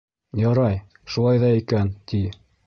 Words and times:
Ярай, 0.43 0.79
шулай 1.17 1.43
ҙа 1.45 1.51
икән, 1.61 1.93
ти. 2.13 2.25